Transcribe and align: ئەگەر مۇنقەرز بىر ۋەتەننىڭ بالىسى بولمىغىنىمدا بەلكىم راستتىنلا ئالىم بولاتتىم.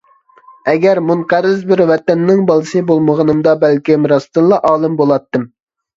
ئەگەر 0.71 1.01
مۇنقەرز 1.09 1.59
بىر 1.71 1.83
ۋەتەننىڭ 1.91 2.41
بالىسى 2.49 2.83
بولمىغىنىمدا 2.93 3.53
بەلكىم 3.65 4.09
راستتىنلا 4.15 4.63
ئالىم 4.71 4.97
بولاتتىم. 5.03 5.51